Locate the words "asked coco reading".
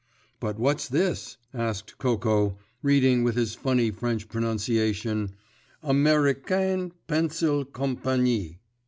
1.53-3.23